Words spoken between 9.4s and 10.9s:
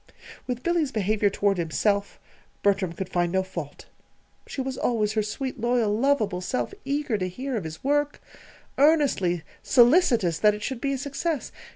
solicitous that it should